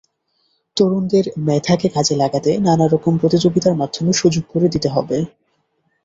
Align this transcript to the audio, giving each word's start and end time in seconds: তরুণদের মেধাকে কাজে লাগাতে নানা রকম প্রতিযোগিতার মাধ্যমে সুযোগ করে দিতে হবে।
তরুণদের 0.77 1.25
মেধাকে 1.37 1.87
কাজে 1.89 2.15
লাগাতে 2.15 2.51
নানা 2.57 2.85
রকম 2.87 3.13
প্রতিযোগিতার 3.17 3.75
মাধ্যমে 3.75 4.11
সুযোগ 4.13 4.43
করে 4.49 4.67
দিতে 4.69 4.89
হবে। 4.89 5.17